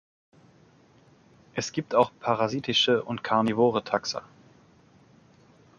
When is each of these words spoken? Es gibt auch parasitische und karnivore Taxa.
Es 1.53 1.73
gibt 1.73 1.93
auch 1.93 2.11
parasitische 2.19 3.03
und 3.03 3.23
karnivore 3.23 3.83
Taxa. 3.83 4.23